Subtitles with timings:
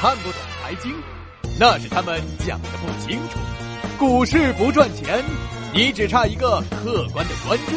[0.00, 0.92] 看不懂财经，
[1.58, 3.38] 那是他们讲的不清楚。
[3.98, 5.24] 股市不赚钱，
[5.72, 7.72] 你只差一个客观的关注。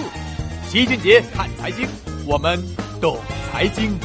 [0.70, 1.88] 齐俊杰看财经，
[2.26, 2.62] 我们
[3.00, 3.18] 懂
[3.50, 3.98] 财经。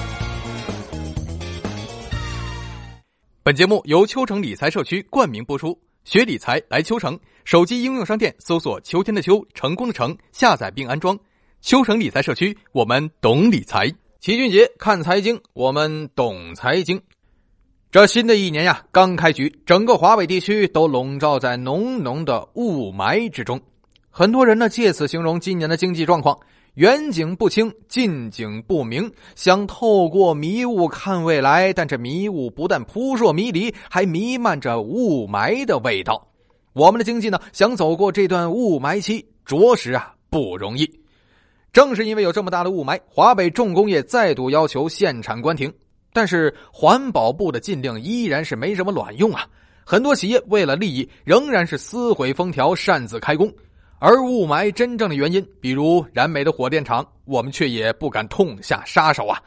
[3.42, 7.18] 本节目由秋城理财社区冠名播出，学理财来秋城。
[7.44, 11.18] 手机应用商店搜索“秋天的秋，成功的成”，下载并安装。
[11.60, 13.92] 秋城理财社区，我们懂理财。
[14.20, 17.02] 齐俊杰看财经，我们懂财经。
[17.92, 23.60] 这新的一年呀，刚开局，整个华北地区都笼罩在浓浓的雾霾之中。
[24.08, 26.34] 很多人呢借此形容今年的经济状况：
[26.76, 36.28] 远景不清，近景不明，想透过迷雾看未来，但这迷雾不但扑朔迷离，还弥漫着雾霾的味道。
[36.72, 40.90] 我们的经济呢，想走过这段雾霾期，着实啊不容易。
[41.74, 45.70] 正是因为有这么大的雾霾，华北重工业再度要求限产关停。
[46.12, 49.46] 但是环保部的禁令依然是没什么卵用啊！
[49.84, 53.52] 很多企业为了利益，仍然是撕毁封条，擅自开工。
[53.98, 59.40] 而雾霾真正的原因，比如燃煤的火电厂，我们却也不敢痛下杀手啊！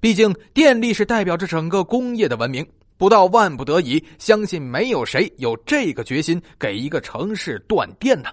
[0.00, 8.30] 毕竟电力是代表着整个工业的文明，不到万不得已，相信没有谁有这个决心给一个城市断电呢。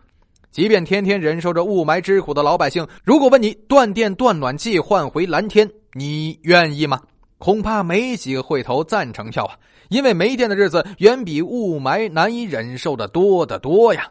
[0.51, 6.99] 即便天天忍受着雾霾之苦的老百姓，如果问你断电断暖气换回蓝天，你愿意吗？
[7.37, 9.57] 恐怕没几个会投赞成票啊！
[9.89, 14.09] 因为没电的日子远比雾霾难以忍受的多得多呀。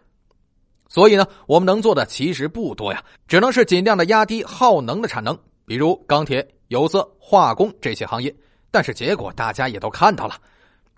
[0.88, 8.34] 所以呢，我们能做的其实不多呀，只能是尽量的压低耗能的产能，比如钢铁、有色、化工这些行业。
[8.70, 10.36] 但是结果大家也都看到了，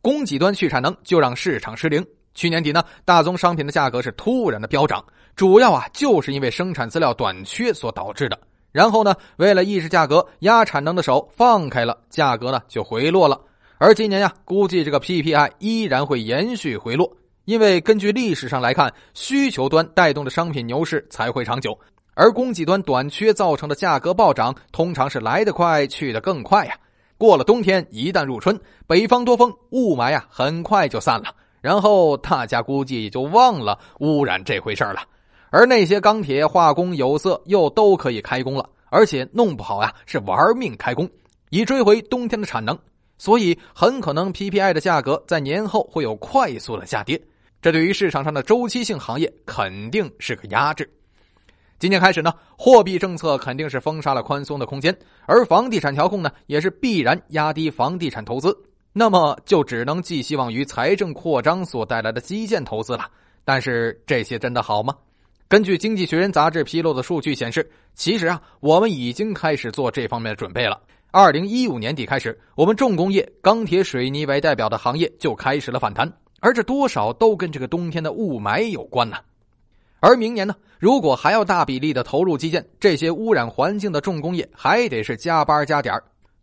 [0.02, 2.04] 供给端去产能就让市场失灵。
[2.34, 5.02] 去年底呢，大宗商品的价格是突然的飙涨。
[5.34, 8.38] 主要啊，就是因为生产资料短缺所导致的。
[8.70, 13.40] 然后呢，为了抑制价格，压产能的手放开了，价格呢就回落了。
[13.78, 17.10] 而今年呀，估计这个 PPI 依然会延续回落，
[17.44, 21.78] 因为根据历史上来看，需求端带动的商品牛市才会长久，
[22.14, 26.74] 而供给端短缺造成的价格暴涨，通常是来得快去得更快呀。
[27.16, 35.00] 过了冬天，一旦入春，北方多风，雾霾呀很快就散了，然后大家估计也就忘了污染这回事了。
[35.50, 41.08] 而那些钢铁、化工、有色又都可以开工了，而且弄不好呀是玩命开工，
[41.50, 42.78] 以追回冬天的产能。
[43.16, 47.20] 所以很可能 PPI 的价格在年后会有快速的下跌，
[47.60, 50.88] 这对于市场上的周期性行业肯定是个压制。
[51.80, 58.56] 今年开始呢，货币政策肯定是封杀了宽松的空间，而房地产调控呢也是必然压低房地产投资，
[58.92, 63.10] 那么就只能寄希望于财政扩张所带来的基建投资了。
[63.44, 64.94] 但是这些真的好吗？
[65.48, 70.78] 根据《经济学人》杂志披露的数据显示，其实啊，我们已经开始做这方面的准备了。
[71.10, 79.16] 二零一五年底开始，我们重工业、钢铁、水泥为代表的行业就开始了反弹，而这多少都跟这个冬天的雾霾有关呢。
[80.00, 85.98] 而明年呢，如果还要大比例的投入基建，这些污染环境的重工业还得是加班加点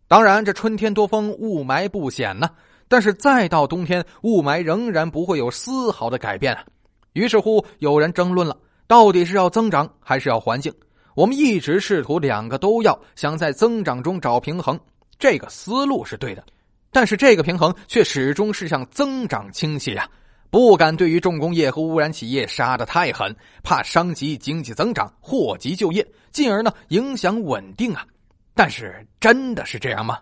[0.08, 2.50] 当然，这春天多风，雾霾不显呢。
[2.88, 6.64] 但是再到冬天，雾霾仍然不会有丝毫的改变啊。
[7.12, 8.56] 于是乎，有人争论了。
[8.86, 10.72] 到底是要增长还是要环境？
[11.14, 14.78] 我们一直试图两个都要，想在增长中找平衡，
[15.18, 16.44] 这个思路是对的。
[16.92, 20.08] 但是这个平衡却始终是向增长倾斜啊！
[20.50, 28.06] 不敢对于重工业和污染企业杀得太狠，怕伤及经济增长，祸及就业，进而呢影响稳定啊！
[28.54, 30.18] 但是真的是这样吗？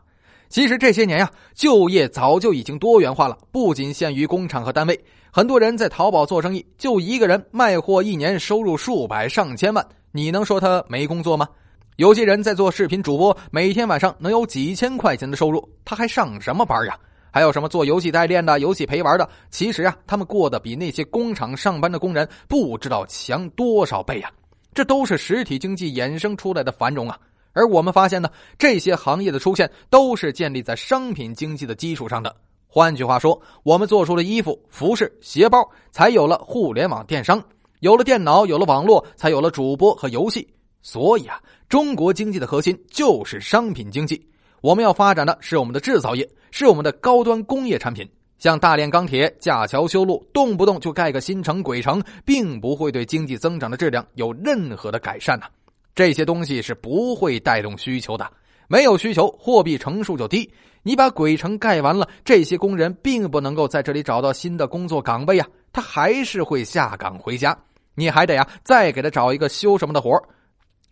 [0.48, 5.04] 其实这些年呀，就业早就已经多元化了，不仅限于工厂和单位。
[5.36, 11.48] 很多人在淘宝做生意，就一个人卖货，一年收入数百上千万，你能说他没工作吗？
[11.96, 16.96] 有些人在做视频主播，每天晚上能有几千块钱的收入，他还上什么班呀？
[17.32, 19.28] 还有什么做游戏代练的、游戏陪玩的？
[19.50, 24.30] 其实啊，他们过得比那些工厂上班的工人不知道强多少倍呀！
[24.72, 27.18] 这都是实体经济衍生出来的繁荣啊！
[27.54, 32.32] 而我们发现呢，这些行业的出现都是建立在商品经济的基础上的。
[32.74, 37.38] 换句话说，我们做出了衣服、服饰、鞋包，才有了互联网电商；
[37.78, 40.44] 有了电脑，有了网络，才有了主播和游戏。
[40.82, 44.20] 所以啊，中国经济的核心就是商品经济。
[44.60, 48.10] 我们要发展的是我们的制造业，是我们的高端工业产品。
[48.40, 55.46] 像大炼钢铁、架桥修路，动不动就盖个新城、鬼城，并不会对经济增长的质量有任何的改善呐。
[55.94, 58.28] 这些东西是不会带动需求的。
[58.68, 60.50] 没有需求，货币乘数就低。
[60.82, 67.56] 你把鬼城盖完了，这些工人并不能够在这里找到新的工作岗位啊，他还是会下岗回家。
[67.94, 70.10] 你还得呀，再给他找一个修什么的活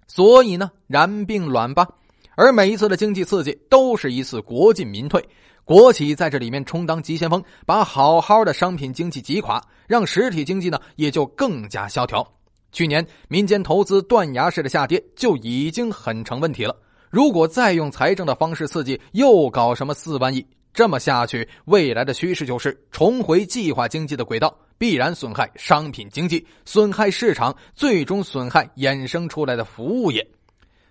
[0.06, 1.86] 所以呢，然并卵吧。
[2.34, 5.22] 而每一次的经济刺激，都是一次国进民退。
[5.64, 12.26] 国企在这里面充当急先锋，把好好的商品经济挤垮，让实体经济呢也就更加萧条。
[12.72, 16.74] 去年民间投资断崖式的下跌就已经很成问题了，
[17.12, 20.42] 如果再用财政的方式刺激，又搞什么四万亿？
[20.72, 30.26] 这么下去，未来的趋势就是重回计划经济的轨道，必然损害商品经济，损害市场，最终损害衍生出来的服务业。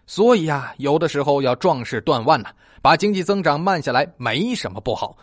[0.05, 2.49] 所以啊，有的时候要壮士断腕呐，
[2.83, 5.17] 把经济增长慢下来没什么不好，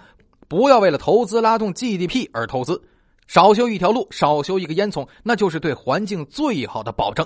[0.48, 2.82] 不要为了投资拉动 GDP 而投资。
[3.28, 7.24] 少修一条路，少修一个烟囱，那就是对环境最好的保证。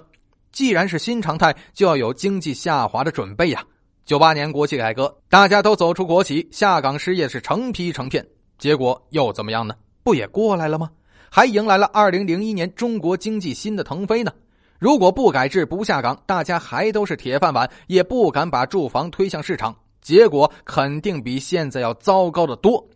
[0.52, 3.64] 既然是新常态，就要有经济下滑的准备呀。
[4.04, 8.26] 九八年国企改革，大家都走出国企，下岗失业是成批成片，
[8.58, 9.74] 结果又怎么样呢？
[10.02, 10.90] 不也过来了吗？
[11.30, 14.30] 还迎来了二零零一年中国经济新的腾飞呢。
[14.78, 22.86] 如果不改制不下岗，大家还都是铁饭碗，也不敢把住房推向市场，结果肯定比现在要糟糕的多。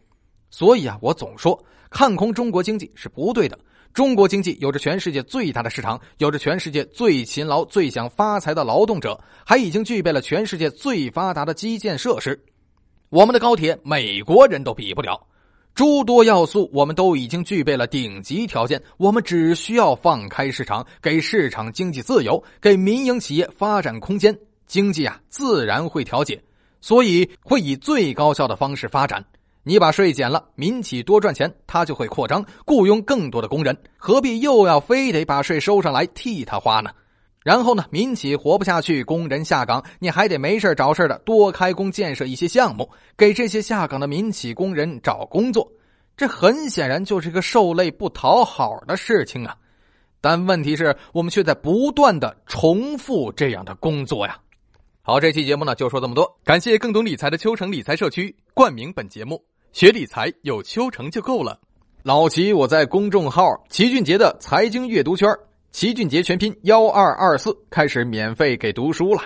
[0.50, 1.59] 所以啊，我总说。
[1.88, 3.56] 看空中国经济是不对的。
[3.97, 12.39] 中国经济有着全世界最大的市场，有着全世界最勤劳、最想发财的劳动者，还已经具备了全世界最发达的基建设施。
[13.09, 15.27] 我们的高铁，美国人都比不了。
[15.75, 18.83] 诸多要素，我们都已经具备了顶级条件。
[18.99, 26.39] 我们只需要放开市场，给市场经济自由，给民营企业发展空间，经济啊，自然会调节。
[26.83, 29.25] 所以，会以最高效的方式发展。
[29.69, 36.91] 你把税减了，民企多赚钱，他就会扩张，雇佣更多的工人，何必又要非得把税收上来替他花呢？
[37.43, 45.69] 然后呢，民企活不下去，工人下岗，你还得没事找事的多开工建设一些项目，给这些下岗的民企工人找工作，
[46.17, 49.57] 这很显然就是一个受累不讨好的事情啊！
[50.21, 54.39] 但问题是我们却在不断的重复这样的工作呀。
[55.03, 59.45] 好，这期节目呢就说这么多，感谢更懂理财的秋城理财社区冠名本节目。
[59.76, 61.61] 学理财有秋成就够了。
[62.02, 65.28] 老齐，我在公众号“齐俊杰的财经阅读圈”，
[65.70, 69.20] 齐俊杰全拼幺二二四，开始免费给读书了。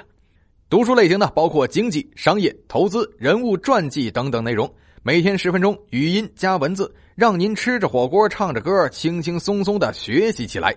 [0.69, 4.69] 读书类型呢，包括经济、商业、投资、人物传记等等内容。
[5.05, 10.75] 每天十分钟，语音加文字，让您吃着火锅，唱着歌，轻轻松松的学习起来。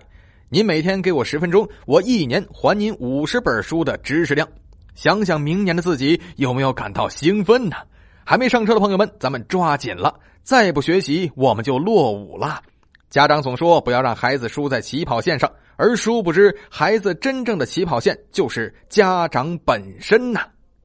[0.50, 4.48] 您每天给我十分钟，我一年还您五十本书的知识量。
[4.94, 7.74] 想想明年的自己，有没有感到兴奋呢？
[8.24, 10.18] 还没上车的朋友们，咱们抓紧了！
[10.42, 12.60] 再不学习，我们就落伍了。
[13.10, 20.46] 家长总说不要让孩子输在起跑线上，而殊不知，孩子真正的起跑线就是家长本身呐。